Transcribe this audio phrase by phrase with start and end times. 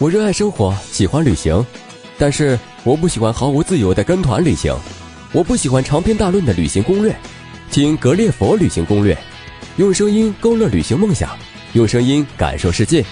[0.00, 1.62] 我热爱生活，喜欢旅行，
[2.16, 4.74] 但是我不喜欢毫无自由的跟团旅行。
[5.30, 7.14] 我不喜欢长篇大论的旅行攻略，
[7.70, 9.14] 听格列佛旅行攻略，
[9.76, 11.36] 用声音勾勒旅行梦想，
[11.74, 13.04] 用声音感受世界。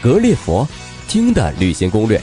[0.00, 0.64] 格列佛
[1.08, 2.22] 听的旅行攻略。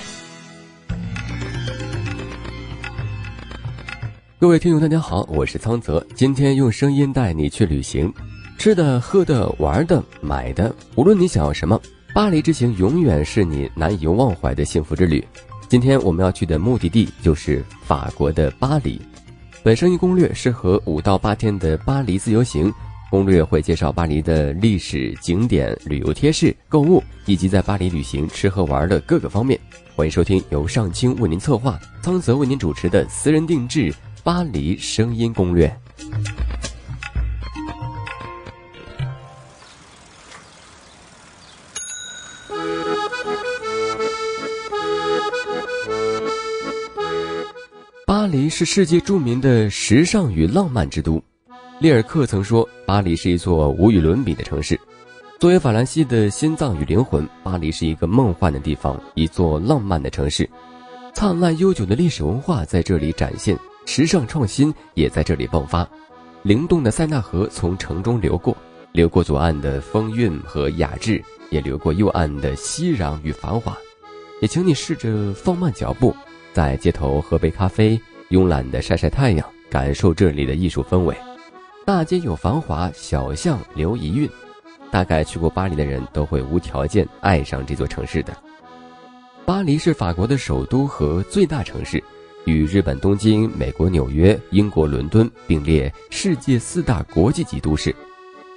[4.40, 8.14] 各位听友，大家好，我是苍泽，今天用声音带你去旅行，
[8.58, 11.78] 吃的、喝的、玩的、买的，无论你想要什么。
[12.16, 15.22] 巴黎之行永远是你难以忘怀的幸福之旅。
[15.68, 19.02] 今天我们要去的目的地就是法国的巴黎。
[19.62, 22.74] 本声音攻略适合五到八天的巴黎自由行。
[23.10, 29.60] 攻略会介绍巴黎的历史景点、旅游贴士、购物以及在巴黎旅行吃喝玩乐各个方面。
[29.94, 33.94] 欢迎收听由上清为您策划、苍泽为您主持的私人定制
[34.24, 35.70] 巴黎声音攻略。
[48.36, 51.24] 黎是世界著名的时尚与浪漫之都。
[51.80, 54.78] 里尔克曾说：“巴黎是一座无与伦比的城市。
[55.40, 60.50] 作为法兰西的心脏与灵魂，巴黎是一个梦幻的地方，一座浪漫的城市。
[61.14, 65.88] 灿烂悠久的历史文化在这里展现，时尚创新也在这里迸发。
[66.44, 68.56] 灵动的塞纳河从城中流过，
[68.92, 73.78] 流过左岸的风韵和雅致，也流过右岸的熙攘与繁华。
[74.42, 76.14] 也请你试着放慢脚步。”
[76.52, 81.16] 在街头喝杯咖啡，慵懒的晒晒太阳，感受这里的艺术氛围。
[81.86, 84.30] 大街有繁华，小巷留遗韵。
[84.92, 88.36] 大概去过巴黎的人都会无条件爱上这座城市的。
[89.46, 92.02] 巴黎是法国的首都和最大城市，
[92.46, 97.94] 与日本东京、美国纽约、英国伦敦并列世界四大国际级都市。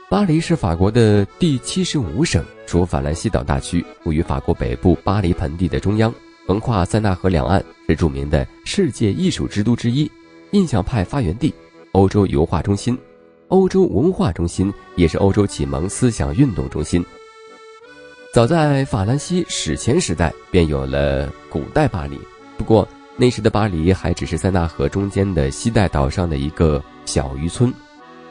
[0.09, 6.15] 巴黎是法国的第七十五省，属法兰西岛大区，位于法国北部巴黎盆地的中央。
[6.49, 10.11] 横跨塞纳河两岸，是著名的世界艺术之都之一，
[10.53, 11.53] 印象派发源地，
[11.93, 12.97] 欧洲油画中心，
[13.49, 17.05] 欧洲文化中心，也是欧洲启蒙思想运动中心。
[18.33, 22.19] 早在法兰西史前时代，便有了古代巴黎。
[22.57, 27.71] 不过那时的巴黎还只是塞纳河中间的西带岛上的一个小渔村，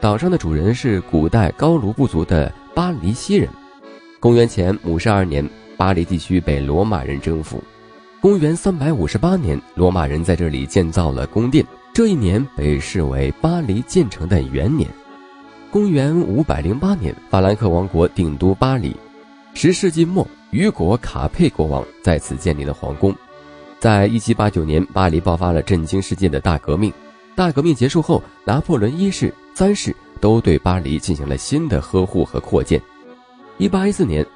[0.00, 3.48] 岛上的主人是古代高卢部族的巴黎西人。
[4.18, 7.62] 公元前五十二年，巴黎地区被罗马人征服。
[8.20, 11.64] 公元三百五十八年，罗马人在这里建造了宫殿。
[11.94, 14.90] 这一年被视为巴黎建成的元年。
[15.70, 18.96] 公元五百零八年，法兰克王国定都巴黎。
[19.54, 23.14] 十世纪末，雨果·卡佩国王在此建立了皇宫。
[23.78, 26.92] 在一七八九年，巴黎爆发了震惊世界的大革命。
[27.36, 32.82] 大革命结束后，拿破仑一世、三世都对巴黎进行了新的呵护和扩建。
[33.58, 34.26] 一八一四年，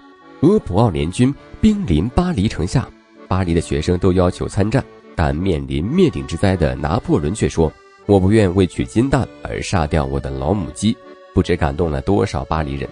[0.43, 2.89] 俄普奥联军兵临巴黎城下。
[3.33, 4.85] 巴黎的学生都要求参战，
[5.17, 7.73] 但面临灭顶之灾的拿破仑却说
[8.05, 10.95] ：“我不愿为取金蛋而杀掉我的老母鸡。”
[11.33, 12.87] 不知感动了多少巴黎人。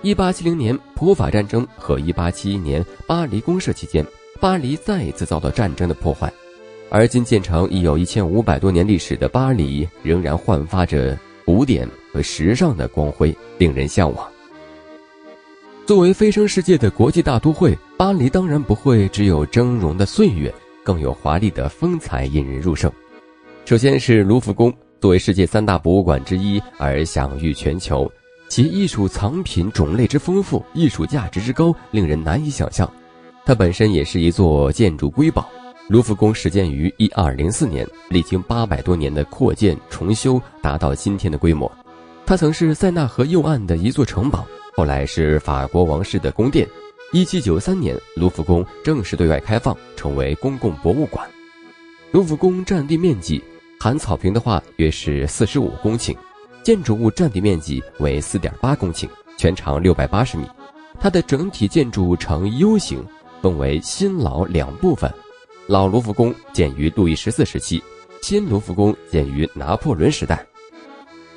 [0.00, 4.02] 一八七零年普法战争和一八七一年巴黎公社期间，
[4.40, 6.32] 巴黎再一次遭到战争的破坏。
[6.88, 11.14] 而今建成已有一千五百多年历史的巴黎，仍然焕发着
[11.44, 14.26] 古典和时尚的光辉，令人向往。
[15.84, 20.52] 作为飞升世界的国际大都会，巴黎当然不会只有峥嵘的岁月，
[20.84, 22.90] 更有华丽的风采引人入胜。
[23.64, 28.10] 首先是卢浮宫，作为世界三大博物馆之一而享誉全球，
[28.48, 32.90] 其艺术藏品种类之丰富，艺术价值之高，令人难以想象。
[33.44, 35.50] 它本身也是一座建筑瑰宝。
[35.88, 41.70] 卢浮宫始建于一二零四年，历经八百多年的扩建重修，达到今天的规模。
[42.24, 44.46] 它曾是塞纳河右岸的一座城堡。
[44.74, 46.66] 后来是法国王室的宫殿。
[47.12, 51.28] 一七九三年，卢浮宫正式对外开放，成为公共博物馆。
[52.10, 53.42] 卢浮宫占地面积
[53.78, 56.16] 含草坪的话，约是四十五公顷，
[56.62, 59.06] 建筑物占地面积为四点八公顷，
[59.36, 60.46] 全长六百八十米。
[60.98, 63.04] 它的整体建筑呈 U 型，
[63.42, 65.12] 分为新老两部分。
[65.66, 67.82] 老卢浮宫建于路易十四时期，
[68.22, 70.46] 新卢浮宫建于拿破仑时代。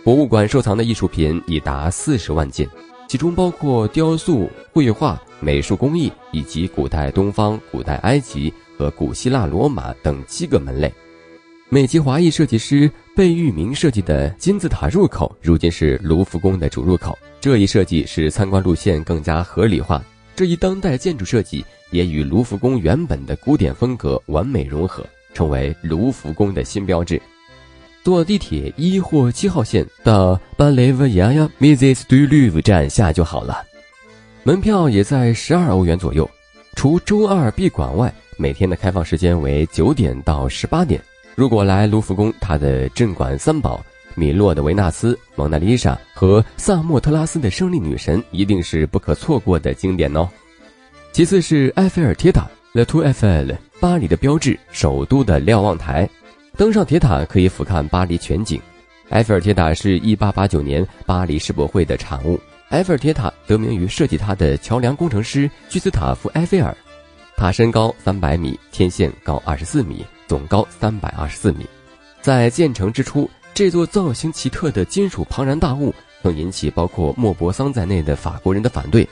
[0.06, 2.70] 博物馆收藏的艺术品已达四十万件。
[3.08, 10.92] 其中包括雕塑、绘画、美术工艺以及古代东方、古代埃及和古希腊罗马等七个门类。
[11.70, 17.18] 美籍华裔设计师贝聿铭设计的金字塔入口，如今是卢浮宫的主入口。
[17.42, 20.04] 这一设计使参观路线更加合理化。
[20.36, 27.22] 这一当代建筑设计也与卢浮宫原本的古典风格完美融合，成为卢浮宫的新标志。
[28.06, 33.64] 坐地铁一或七号线到巴雷维亚亚 Mises du Louvre 站下就好了，
[34.44, 36.30] 门票也在十二欧元左右。
[36.76, 41.02] 除周二闭馆外，每天的开放时间为九点到十八点。
[41.34, 50.30] 如果来卢浮宫，它的镇馆三宝——米洛的维纳斯、蒙娜丽莎和萨莫特拉斯的胜利女神，一定是不可错过的经典哦。
[51.12, 56.08] 其次是埃菲尔铁塔 the two Eiffel），巴黎的标志，首都的瞭望台。
[56.56, 58.62] 登上铁塔可以俯瞰巴黎全景。
[59.10, 62.40] 埃菲尔铁塔是一八八九年巴黎世博会的产物。
[62.70, 66.76] 埃菲尔铁塔得名于设计它的桥梁工程师居斯塔夫·埃菲尔。
[67.36, 70.06] 塔身高三百米，天线高二十四米。
[70.28, 71.68] 总高三百二十四米，
[72.20, 75.94] 在建成之初，这座造型奇特的金属庞然大物
[76.24, 79.08] 曾引起包括莫泊桑在内的法国人的反对。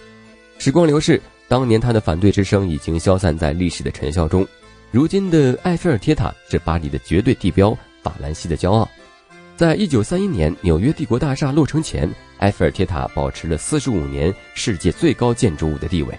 [0.58, 4.44] 时光流逝，当年他的反对之声已经消散在历史的尘嚣中。
[4.94, 8.88] 如今的埃菲尔铁塔是巴黎的绝对地标，法兰西的骄傲。
[9.58, 12.08] 在一九三一年纽约帝国大厦落成前，
[12.38, 16.16] 埃菲尔铁塔保持了四十五年世界最高建筑物的地位。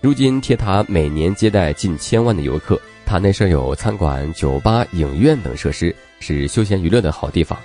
[0.00, 2.80] 如今，铁塔每年接待近千万的游客。
[3.04, 7.58] 塔内设有餐馆、酒吧、影院等设施，是休闲娱乐的好地方。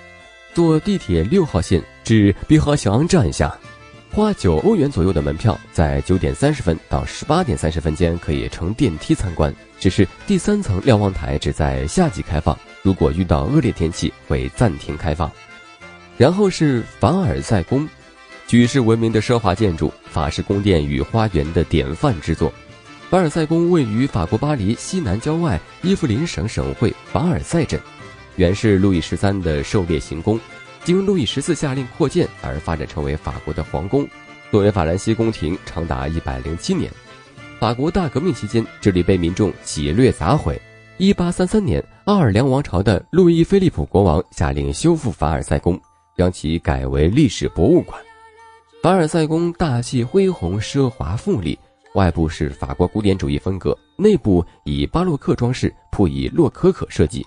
[0.55, 3.55] 坐地铁六号线至滨河小昂站下，
[4.11, 9.53] 花九欧元左右的门票，在九点三十分到十八点三十分间可以乘电梯参观。
[9.79, 15.31] 只是第三层瞭望台只在夏季开放，如果遇到恶劣天气会暂停开放。
[16.17, 17.87] 然后是凡尔赛宫，
[18.47, 22.51] 举世闻名的奢华建筑，法式宫殿与花园的典范之作。
[23.09, 27.79] 凡尔赛宫位于法国巴黎西南郊外伊夫林省省会凡尔赛镇，
[28.35, 30.37] 原是路易十三的狩猎行宫，
[30.89, 34.07] 经路易十四下令扩建而发展成为法国的皇宫，
[34.49, 36.91] 作为法兰西宫廷长达一百零七年。
[37.59, 40.59] 法国大革命期间，这里被民众劫掠砸毁。
[40.97, 45.79] 一八三三年，奥尔良王朝的路易菲利普国王下令修复凡尔赛宫，
[46.17, 48.01] 将其改为历史博物馆。
[48.81, 51.55] 凡尔赛宫大气恢宏、奢华富丽。
[51.93, 57.23] 外部是法国古典主义风格，内部以巴洛克装饰，铺以洛可可设计。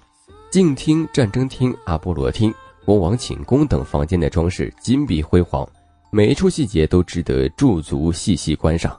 [0.51, 2.53] 镜厅、战争厅、阿波罗厅、
[2.85, 5.69] 国王寝宫等房间的装饰金碧辉煌，
[6.11, 8.99] 每一处细节都值得驻足细细观赏。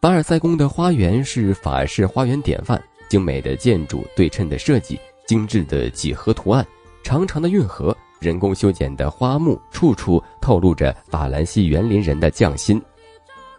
[0.00, 6.66] 凡尔赛宫的花园是法式花园典范，精美的建筑、对称的设计、精致的几何图案、
[7.02, 12.80] 长长的运河、人工修剪的花木，处处透露着法兰西园林人的匠心。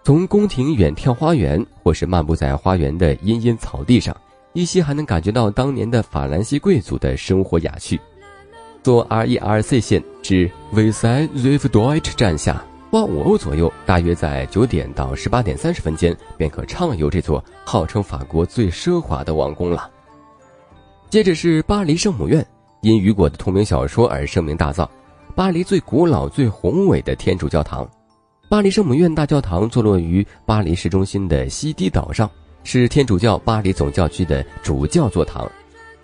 [0.03, 4.15] 从宫廷远眺花园，或是漫步在花园的茵茵草地上，
[4.53, 7.99] 依稀还能感觉到当年的法兰西贵族的生活雅趣。
[8.83, 19.89] 坐 RERC 线至 v 塞 r i v d e u t c h 站下，花五欧左右，大约在九点到十八点三十分间，便可畅游这座号称法国最奢华的王宫了。
[21.09, 22.45] 接着是巴黎圣母院，
[22.81, 24.87] 因雨果的同名小说而声名大噪，
[25.35, 27.87] 巴黎最古老、最宏伟的天主教堂。
[28.49, 32.29] 巴黎圣母院大教堂坐落于巴黎市中心的西堤岛上，
[32.63, 35.49] 是天主教巴黎总教区的主教座堂。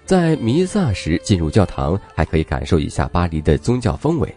[0.08, 4.36] 在弥撒时进入教堂，还可以感受一下巴黎的宗教氛围。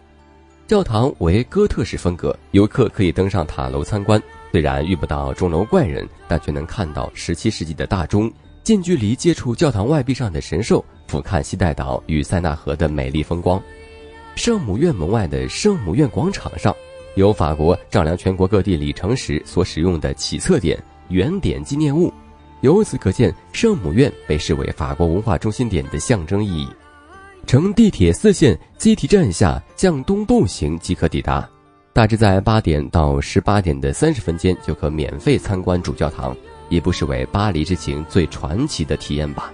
[0.67, 4.21] 教堂为哥特式风格，游客可以登上塔楼参观。
[4.51, 8.29] 虽然遇不到钟楼怪人，但却能看到17世纪的大钟，
[8.63, 13.61] 近距离接触教堂外壁上的神兽，俯瞰西带岛与塞纳河的美丽风光。
[14.35, 16.75] 圣母院门外的圣母院广场上。
[17.15, 22.11] 有法国丈量全国各地里程时所使用的起测点、圆点纪念物，
[22.61, 26.67] 由此可见，圣母院被视为法国文化中心点的象征意义。
[27.47, 31.49] 乘地铁四线基提站下向东步行即可抵达，
[31.91, 36.37] 大致在八点到十八点的三十分间就可免费参观主教堂，
[36.69, 39.51] 也不失为巴黎之行最传奇的体验吧。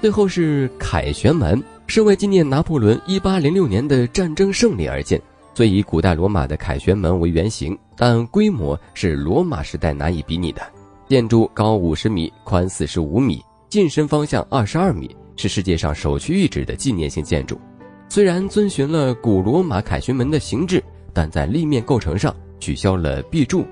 [0.00, 5.20] 最后是凯旋门，是为纪念拿破仑一八零六年的战争胜利而建。
[5.54, 10.62] 虽以古代罗马的凯旋门为原型，但规模是罗马时代难以比拟的。
[11.12, 13.38] 建筑高五十米，宽四十五米，
[13.68, 17.60] 进深方向二十二米，是世界上首屈一指的纪念性建筑。
[18.08, 23.66] 虽然遵循了古罗马凯旋门的形制，但在立面构成上取消了壁柱，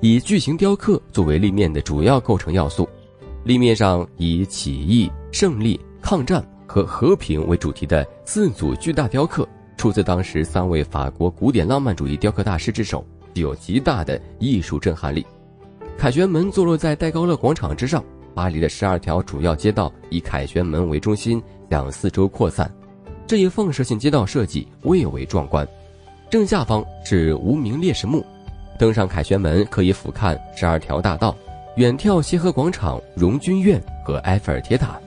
[0.00, 2.88] 以巨型雕刻作为立面的主要构成要素。
[3.44, 9.46] 立面上以起义、胜利、抗战和和平为主题的四组巨大雕刻。
[9.76, 15.26] 出自当时三位法国古典浪漫主义雕刻大师之手，具有极大的艺术震撼力。
[15.98, 22.70] 凯旋门坐落在戴高乐广场之上，巴黎的十二条主要街道以凯旋门为中心向四周扩散，
[23.26, 25.66] 这一放射性街道设计蔚为壮观。
[26.28, 28.24] 正下方是无名烈士墓，
[28.78, 31.34] 登上凯旋门可以俯瞰十二条大道，
[31.76, 35.00] 远眺协和广场、荣军院和埃菲尔铁塔。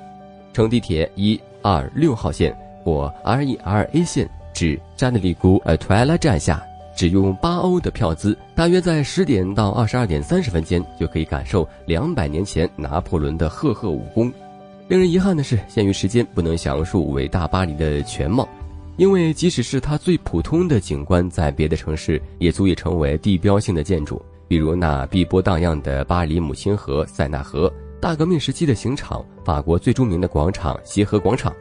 [0.53, 2.53] 乘地铁一二六号线
[2.83, 4.29] 或 RER A 线。
[4.51, 6.61] 至扎德里古尔图埃拉站下，
[6.99, 14.29] 只用八欧的票资，大约在十点到二十二点三十分间就可以感受两百年前拿破仑的赫赫武功。
[14.89, 18.45] 令人遗憾的是，限于时间，不能详述伟大巴黎的全貌。
[18.97, 31.55] 因为即使是它最普通的景观，在别的城市也足以成为地标性的建筑，比如那碧波荡漾的巴黎母亲河塞纳河、大革命时期的刑场、法国最著名的广场协和广场、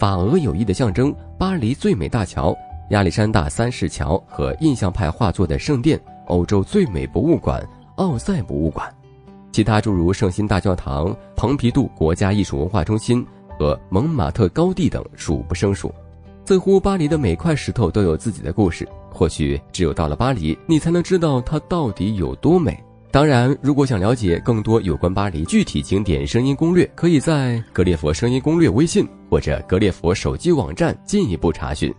[0.00, 2.52] 法俄友谊的象征巴黎最美大桥
[2.90, 8.92] 亚历山大三世桥和印象派画作的圣殿、欧洲最美博物馆奥赛博物馆，
[9.52, 13.24] 其他诸如圣心大教堂、蓬皮杜国家艺术文化中心
[13.56, 15.92] 和蒙马特高地等数不胜数。
[16.44, 22.76] 似乎巴黎的每块石头都有自己的故事，或许只有到了巴黎，你才能知道它到底有多美。
[23.12, 31.94] 当然，如果想了解更多有关巴黎具体景点声音攻略，可以在格列佛声音攻略微信或者格列佛手机网站进一步查询。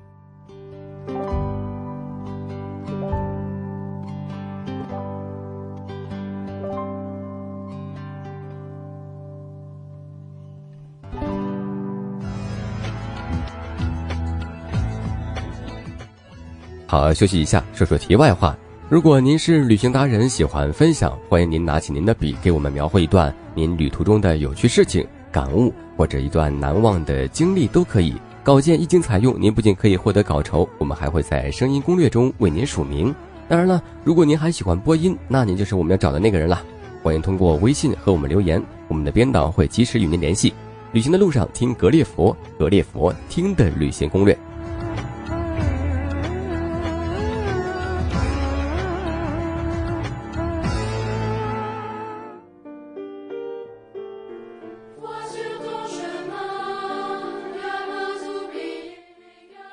[16.92, 18.54] 好，休息一下，说说题外话。
[18.90, 28.14] 如果您是旅行达人，喜欢分享，欢迎您拿起您的笔，给我们描绘一段您旅途中的有趣事情、感悟，或者一段难忘的经历都可以。
[28.44, 33.16] 稿件一经采用，您不仅可以获得稿酬，我们还会在声音攻略中为您署名。
[33.48, 36.62] 当然了，如果您还喜欢播音，那您就是我们要找的那个人了。
[37.02, 40.54] 欢迎通过微信和我们留言，我们的编导会及时与您联系。
[40.92, 44.38] 旅行的路上听格列佛，格列佛听的旅行攻略。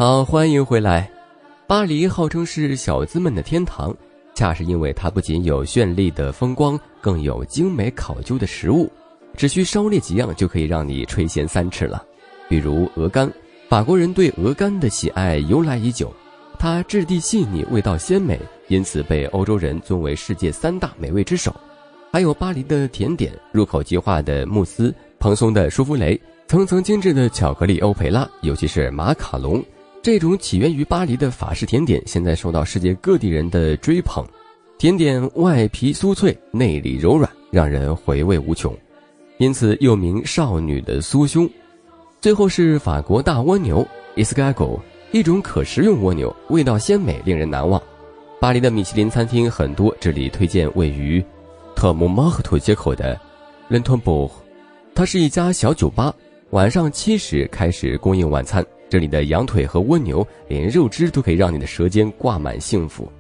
[0.01, 1.11] 好，欢迎回来。
[1.67, 3.93] 巴黎号称是小资们的天堂，
[4.33, 8.89] 恰是因为它不仅有绚丽的风光，更有精美考究的食物，
[9.37, 12.01] 只需稍列几样就可以让你垂涎三尺了。
[12.49, 13.29] 比如鹅肝，
[13.69, 16.15] 法国人对鹅肝的喜爱由来已久，
[16.61, 18.39] 它质地细腻，味道鲜美，
[18.69, 21.53] 因此被欧洲人尊为世界三大美味之首。
[22.13, 29.61] 还有巴黎的甜点，入口即化的慕斯，蓬松的舒芙蕾，层层精致的巧克力欧培拉，尤其是马卡龙。
[30.01, 34.25] 这种起源于巴黎的法式甜点，现在受到世界各地人的追捧。
[34.79, 38.73] 甜点外皮酥脆，内里柔软，让人回味无穷，
[39.39, 41.51] 因此又名“少女的酥胸”。
[42.23, 44.79] 最后是法国大蜗牛 （escargot），
[45.11, 47.83] 一种可食用蜗牛，味道鲜美，令人难忘。
[48.41, 51.23] 巴黎的米其林餐厅很多，这里推荐位于
[51.75, 53.21] 特姆马赫图街口的
[53.69, 54.31] l e n t o n b o u r
[54.95, 56.15] 它是一家小酒吧，
[56.51, 58.65] 晚上七时开始供应晚餐。
[58.89, 63.11] 这里的羊腿和蜗牛，连肉汁都可以让你的舌尖挂满幸福。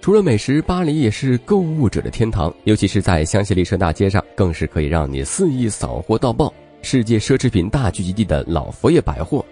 [0.00, 6.52] 除了美食，巴黎也是购物者的天堂，尤其是在香榭丽舍大街上，更是可以让你肆意扫货到爆。
[6.82, 9.44] 世界奢侈品大聚集地的老佛爷百货，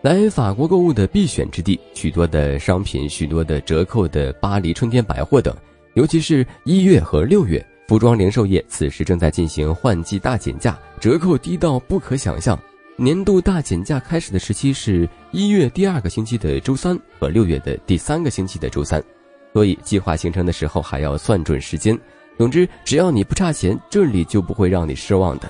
[0.00, 1.78] 来法国购物的必选之地。
[1.92, 5.54] 许多的商品，许多的折扣的巴黎春天百货等，
[5.92, 12.58] 尤其是一月和六月，服装零售业此时正在进行换季大减价，折扣低到不可想象。
[13.00, 19.00] 年度大减价开始的时期是一月第二个星期的周三和六月的第三个星期的周三，
[19.52, 21.96] 所以计划行程的时候还要算准时间。
[22.36, 25.48] 总之，只要你不差钱，这里就不会让你失望的。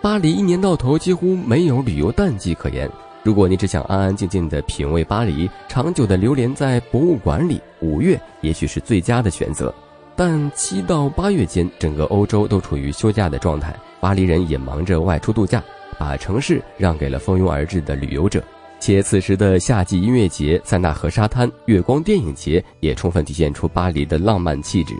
[0.00, 2.88] 巴黎一年到头几乎没有旅游淡季可言。
[3.24, 9.74] 如果你只想安安静静的品味巴黎，长久的流连在博物馆里，五月也许是最佳的选择。
[10.14, 15.60] 但七到八月间，整个欧洲都处于休假的状态，巴黎人也忙着外出度假。
[15.98, 18.42] 把城市让给了蜂拥而至的旅游者，
[18.80, 24.94] 且此时的夏季音乐节、塞纳河沙滩、月光电影节也充分体现出巴黎的浪漫气质。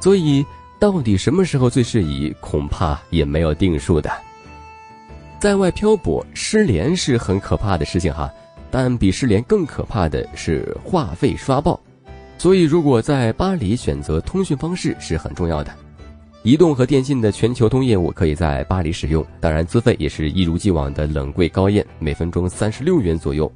[0.00, 0.44] 所以，
[0.78, 4.10] 到底什么时候最适宜，恐怕也没有定数的。
[5.38, 8.30] 在外漂泊，失联是很可怕的事情哈，
[8.70, 11.78] 但比失联更可怕的是话费刷爆。
[12.38, 15.74] 所以，如果在巴黎选择通讯方式是很重要的。
[16.46, 23.50] 移动和电信的全球通业务可以在巴黎使用，当然资费也是一如既往的冷贵高艳，每分钟三十六元左右。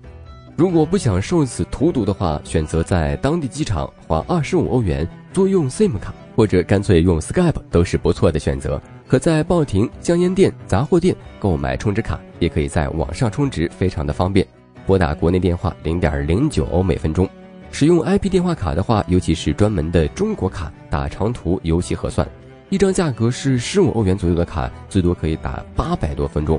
[0.57, 8.83] 如果不想受此荼毒的话，选择在当地机场花二十五欧元租用 SIM 卡，或者干脆用 Skype 都是不错的选择。
[9.07, 14.45] 可在报亭、香烟店、杂货店购买充值卡，也可以在网上充值，非常的方便。
[14.85, 17.29] 拨打国内电话零点零九欧每分钟，
[17.71, 22.29] 使用 IP 电话卡的话，尤其是专门的中国卡，打长途尤其合算。
[22.71, 26.59] 一张价格是十五欧元左右的卡，最多可以打八百多分钟。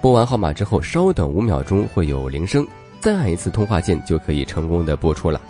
[0.00, 2.64] 拨完号码之后，稍等五秒钟会有铃声，
[3.00, 5.40] 再按一次通话键就可以成功的拨出了。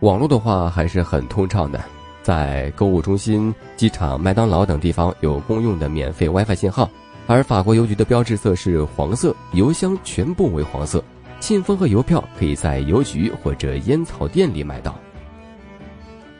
[0.00, 1.78] 网络的话还是很通畅的，
[2.22, 6.88] 在购物中心、机场、麦当劳等地方有公用的免费 WiFi 信号。
[7.26, 11.04] 而法国邮局的标志色是黄色，邮箱全部为黄色。
[11.40, 14.98] 信封和邮票可以在邮局或者烟草店里买到。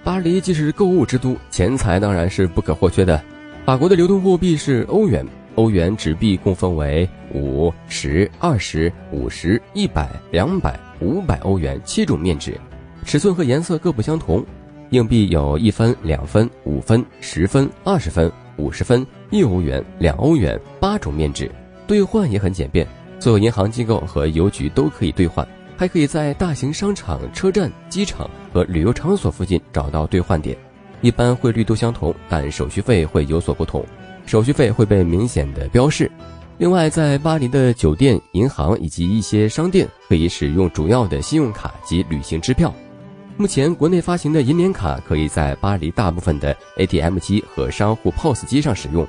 [0.07, 3.21] 巴黎既是购物之都，钱财当然是不可或缺的。
[3.65, 12.57] 法国的流通货币是欧元，欧元纸币共分为五、十、二十、五十、一百、两百、五百欧元七种面值，
[13.05, 14.47] 尺寸和颜色各不相同。
[14.91, 21.51] 硬币有一分、两分、五分、十分、二十分、五十分、一欧元、两欧元八种面值，
[21.85, 22.87] 兑换也很简便。
[23.19, 25.45] 所有银行机构和邮局都可以兑换，
[25.77, 30.57] 还可以在大型商场、车站、机场和旅游场所附近找到兑换点。
[31.03, 33.85] 一般汇率都相同，但手续费会有所不同，
[34.25, 36.11] 手续费会被明显的标示。
[36.57, 42.73] 另外，在巴黎的酒店、银行以及一些商店可以使用主要的信用卡及旅行支票。
[43.37, 49.07] 目前，国内发行的银联卡可以在巴黎大部分的 ATM 机和商户 POS 机上使用。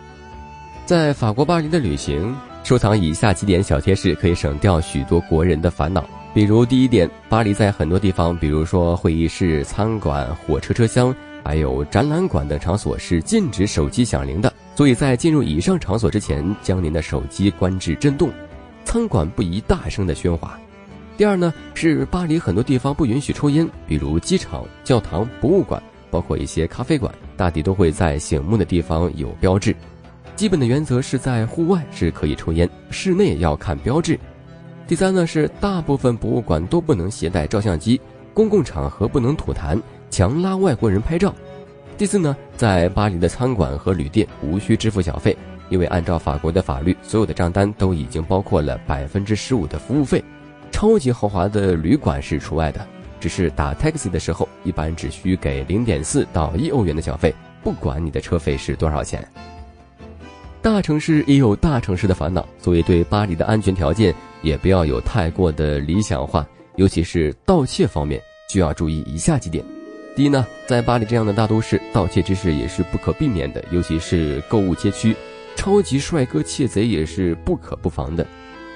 [0.85, 2.35] 在法国巴黎的旅行。
[2.63, 6.03] 收藏以下几点小贴士，可以省掉许多国人的烦恼。
[6.37, 11.11] 比如第一点，巴黎在很多地方，比如说会议室、餐馆、火车车厢，
[11.43, 14.53] 还有展览馆等场所是禁止手机响铃的。
[14.75, 18.29] 所以在进入以上场所之前，将您的手机关至震动。
[18.85, 20.59] 餐馆不宜大声的喧哗。
[21.17, 29.75] 第二呢，是巴黎很多地方不允许抽烟，比如机场、教堂、博物馆，包括一些咖啡馆，大抵都会在醒目的地方有标志。
[30.35, 34.19] 基本的原则是在户外是可以抽烟，室内要看标志。
[34.87, 37.99] 第三呢是大部分博物馆都不能携带照相机，
[38.33, 39.77] 公共场合不能吐痰、
[40.09, 41.35] 强拉外国人拍照。
[41.97, 45.35] 第四呢，在巴黎的餐馆和旅店无需支付小费，
[45.69, 50.23] 因为按照法国的法律，所有的账单都已经包括了百分之十五的服务费。
[50.71, 52.79] 超级豪华的旅馆是除外的，
[53.19, 59.27] 只是打 taxi 的时候，一般只需给零点四到一欧元的小费，不管你的车费是多少钱。
[60.61, 69.63] 大城市也有大城市的烦恼，所以对巴黎的安全条件也不要有太过的理想化，尤其是盗窃方面就要注意以下几点。
[70.15, 75.15] 第一呢，在巴黎这样的大都市，盗窃之事也是不可避免的，尤其是购物街区，
[75.55, 78.25] 超级帅哥窃贼也是不可不防的。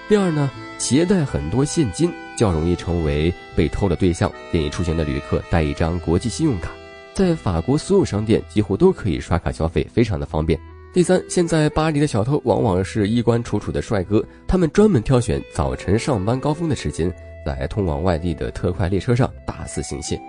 [0.07, 6.69] 第二呢，携带很多现金较容易成为被偷的对象，建议出行的旅客带一张国际信用卡，
[7.13, 10.59] 在法国所有商店几乎都可以刷卡消费，非常的方便。
[10.93, 17.09] 第三，现在巴黎的小偷往往是衣冠楚楚的帅哥，他们专门挑选早晨上班高峰的时间，
[17.45, 20.19] 在通往外地的特快列车上大肆行窃。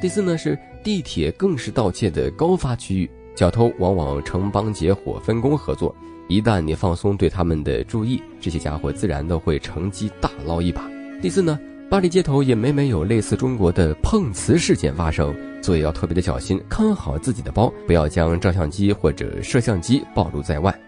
[0.00, 5.94] 第四呢，是地铁更是盗窃的高发区域，小偷往往成帮结伙分工合作，
[6.26, 10.90] 一旦你放松对他们的注意，这些家伙自然都会乘机大捞一把。
[11.20, 11.60] 第四呢。
[11.90, 20.78] 巴黎街头也每每有类似中国的碰瓷事件发生，所以要特别的小心，看好自己的包，不要将照相机或者摄像机暴露在外。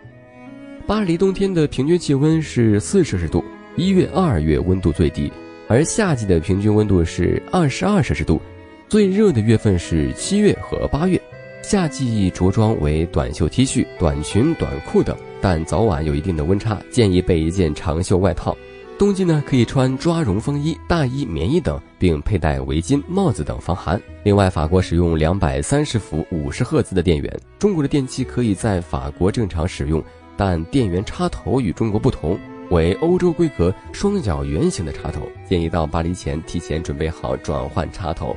[0.86, 3.42] 巴黎冬天的平均气温是四摄氏度，
[3.76, 5.32] 一月、二月温度最低，
[5.68, 8.38] 而夏季的平均温度是二十二摄氏度，
[8.86, 11.18] 最热的月份是七月和八月。
[11.62, 18.54] 夏季着装为短袖 T 恤、短裙、短裤等，但早晚有一定的温差，建议备一件长袖外套。
[19.00, 23.98] 冬季呢，可以穿抓绒风衣、大衣、棉衣等，并佩戴围巾、帽子等防寒。
[24.24, 27.40] 另外，法国使用两百三十伏五十赫兹的电源。
[27.58, 30.04] 中国的电器可以在法国正常使用，
[30.36, 35.22] 但电源插头与中国不同，为欧洲规格双角圆形的插头。
[35.48, 38.36] 建议到巴黎前提前准备好转换插头。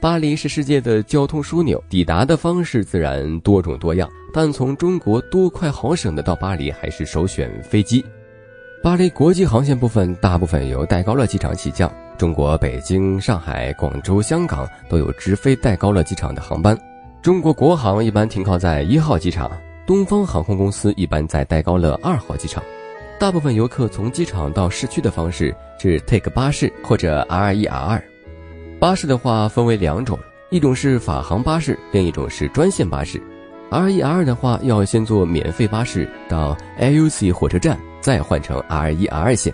[0.00, 8.02] 巴黎是世界的交通枢纽，抵达的方式自然多种多样，但从中国多快好省的到巴黎，还是首选飞机。
[8.80, 16.78] 巴黎国际航线部分大部分由戴高乐机场起降，中国北京、上海、广州、香港都有直飞戴高乐机场的航班。
[17.20, 19.50] 中国国航一般停靠在一号机场，
[19.84, 22.62] 东方航空公司一般在戴高乐二号机场。
[23.18, 28.02] 大部分游客从机场到市区的方式是 take 巴士或者 R 一 R。
[28.78, 30.16] 巴士的话分为两种，
[30.50, 33.20] 一种是法航巴士，另一种是专线巴士。
[33.70, 37.76] R 一 R 的话要先坐免费巴士到 LUC 火车站。
[38.00, 39.52] 再换成 R 一 R 线，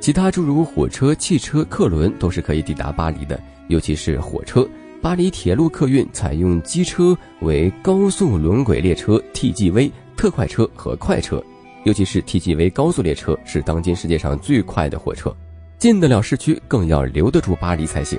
[0.00, 3.40] 其他诸如火车、汽车、客轮都是可以抵达巴黎的。
[3.68, 4.68] 尤其是火车，
[5.00, 11.42] 巴黎铁路客运采用机车为高速轮轨列车 TGV 特快车和快车，
[11.84, 15.34] 尤其是 TGV 高速列车是当今世界上最快的火车，
[15.78, 18.18] 进得了市区，更要留得住巴黎才行。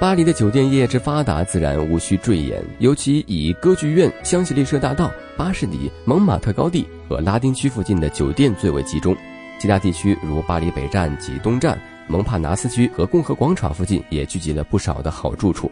[0.00, 2.62] 巴黎的酒店业之发达，自然无需赘言。
[2.78, 9.16] 尤其以歌剧院、香榭丽舍大道、巴士底、蒙马特高地和拉丁区附近的酒店最为集中。
[9.58, 15.68] 其他地区如巴黎北站及东站蒙帕纳斯区和共和广场附近也聚集了不少的好住处。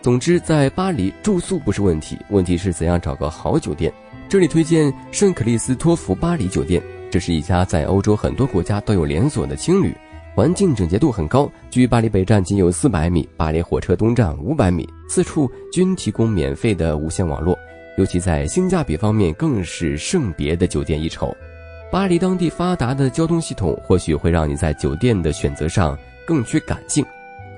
[0.00, 3.92] 总之，在巴黎住宿不是问题，问题是怎样找个好酒店。
[4.26, 9.94] 这里推荐圣克里斯托弗巴黎酒店，这是一家在欧洲很多国家都有连锁的青旅，
[10.36, 17.58] 环境整洁度很高，距巴黎北站仅有四百米，巴黎火车东站五百米，四处均提供免费的无线网络，
[17.96, 21.34] 尤其在性价比方面更是胜别的酒店一筹。
[21.90, 25.96] 巴黎当地发达的交通系统或许会让你在酒店的选择上
[26.26, 27.02] 更具感性。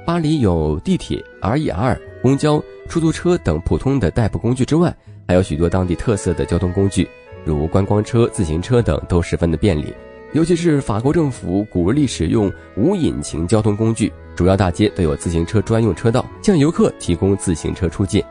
[0.06, 7.08] 巴黎有地铁、RER、公交、出租车等普通的代步工具之外，还有许多当地特色的交通工具，
[7.44, 9.92] 如观光车、自行车等都十分的便利。
[10.34, 18.24] 尤其是法国政府鼓励使用无引擎交通工具，主要大街都有自行车专用车道，向游客提供自行车出借。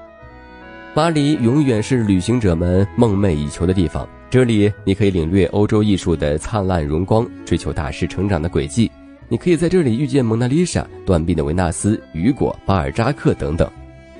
[0.93, 8.89] 巴黎永远是旅行者们梦寐以求的地方，这里你可以领略欧洲艺术的灿烂荣光，追求大师成长的轨迹。
[9.27, 13.69] 你可以在这里遇见蒙娜丽莎、断臂的维纳斯、雨果、巴尔扎克等等。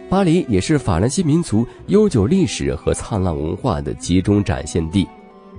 [0.09, 5.07] 巴黎也是法兰西民族悠久历史和灿烂文化的集中展现地。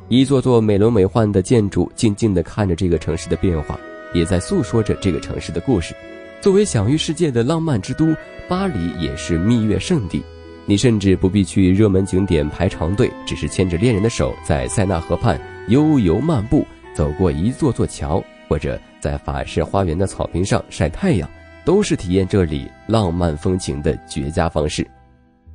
[0.08, 3.78] 一座座美轮美奂的建筑，静静地看着这个城市的变化，
[4.14, 5.94] 也在诉说着这个城市的故事。
[6.40, 8.06] 作为享誉世界的浪漫之都，
[8.48, 10.22] 巴黎也是蜜月圣地。
[10.64, 18.22] 你甚至不必去热门景点排长队，只是牵着恋人的手，在塞纳河畔悠游漫步，走过一座座桥。
[18.48, 21.28] 或者在法式花园的草坪上晒太阳，
[21.66, 24.86] 都是体验这里浪漫风情的绝佳方式。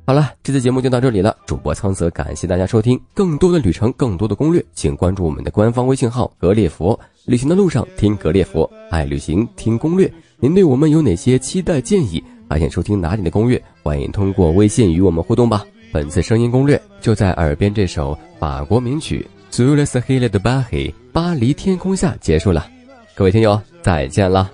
[0.06, 1.34] 好了，这次节目就到这里了。
[1.46, 6.98] 主播苍泽感谢大家收听，更多的旅程，更多的攻略，请关注我们的官方微信号“格列佛”。
[7.24, 10.12] 旅行的路上听格列佛，爱旅行听攻略。
[10.36, 12.22] 您对我们有哪些期待建议？
[12.50, 13.60] 还想收听哪里的攻略？
[13.82, 15.64] 欢迎通过微信与我们互动吧。
[15.90, 22.66] 本次声音攻略就在耳边，这首法国名曲《Sous le ciel de Paris》巴黎天空下结束了。
[23.14, 24.50] 各位听友，再见了。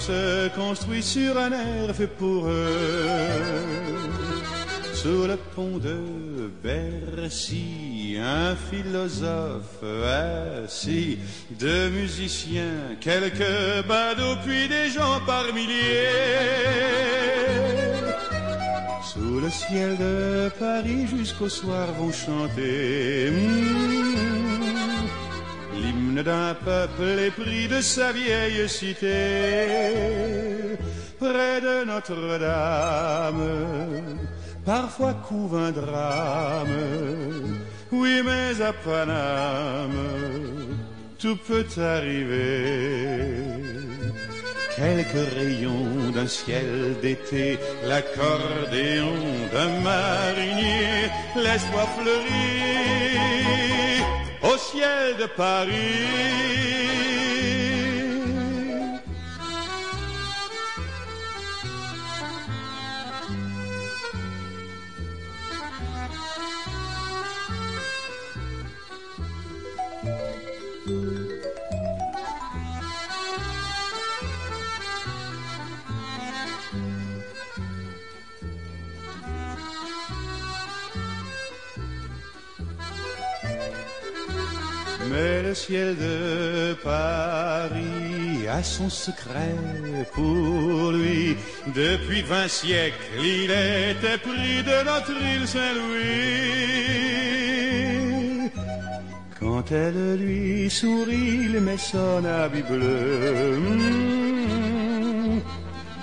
[0.00, 2.72] Se construit sur un air fait pour eux.
[4.94, 9.82] Sous le pont de Bercy, un philosophe
[10.64, 11.18] assis,
[11.50, 16.08] deux musiciens, quelques badauds, puis des gens par milliers.
[19.12, 23.30] Sous le ciel de Paris jusqu'au soir vont chanter.
[23.30, 24.41] hmm,
[26.14, 29.08] D'un peuple épris de sa vieille cité,
[31.18, 33.42] près de Notre-Dame,
[34.64, 36.68] parfois couve un drame.
[37.90, 39.90] Oui, mais à Paname,
[41.18, 43.32] tout peut arriver.
[44.76, 49.16] Quelques rayons d'un ciel d'été, l'accordéon
[49.52, 51.10] d'un marinier,
[51.96, 53.71] fleurit au
[54.72, 57.11] ciel de Paris.
[85.66, 89.54] Ciel de Paris a son secret
[90.12, 91.36] pour lui.
[91.74, 96.00] Depuis vingt siècles, il était pris de notre île Saint-Louis.
[99.38, 104.01] Quand elle lui sourit, il met son habit bleu.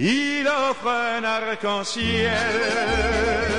[0.00, 3.49] il offre un arc-en-ciel.